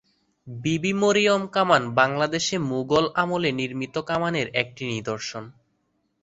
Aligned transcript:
বিবি 0.47 0.91
মরিয়ম 0.93 1.43
কামান 1.47 1.83
বাংলাদেশে 1.95 2.55
মুঘল 2.69 3.05
আমলে 3.15 3.49
নির্মিত 3.51 3.95
কামানের 4.09 4.47
একটি 4.61 4.83
নিদর্শন। 4.93 5.43